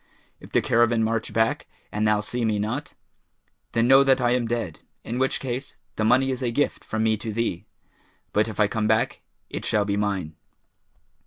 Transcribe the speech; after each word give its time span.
If 0.39 0.51
the 0.51 0.63
caravan 0.63 1.03
march 1.03 1.31
back 1.31 1.67
and 1.91 2.07
thou 2.07 2.21
see 2.21 2.43
me 2.43 2.57
not, 2.57 2.95
then 3.73 3.87
know 3.87 4.03
that 4.03 4.19
I 4.19 4.31
am 4.31 4.47
dead, 4.47 4.79
in 5.03 5.19
which 5.19 5.39
case 5.39 5.77
the 5.95 6.03
money 6.03 6.31
is 6.31 6.41
a 6.41 6.49
gift 6.49 6.83
from 6.83 7.03
me 7.03 7.17
to 7.17 7.31
thee; 7.31 7.67
but 8.33 8.47
if 8.47 8.59
I 8.59 8.67
come 8.67 8.87
back, 8.87 9.21
it 9.51 9.63
shall 9.63 9.85
be 9.85 9.97
mine.' 9.97 10.35